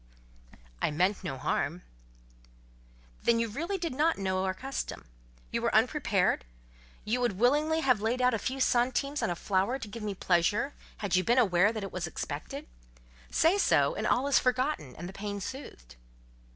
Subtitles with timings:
[0.81, 1.83] "I meant no harm."
[3.21, 5.05] "Then you really did not know our custom?
[5.51, 6.43] You were unprepared?
[7.05, 10.15] You would willingly have laid out a few centimes on a flower to give me
[10.15, 12.67] pleasure, had you been aware that it was expected?
[13.29, 15.97] Say so, and all is forgotten, and the pain soothed."